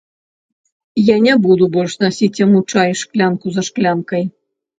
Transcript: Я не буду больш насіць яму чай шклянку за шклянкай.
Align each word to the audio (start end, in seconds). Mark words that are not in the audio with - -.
Я 1.13 1.17
не 1.25 1.35
буду 1.43 1.67
больш 1.75 1.93
насіць 2.05 2.41
яму 2.45 2.63
чай 2.75 2.97
шклянку 3.03 3.47
за 3.59 3.67
шклянкай. 3.71 4.27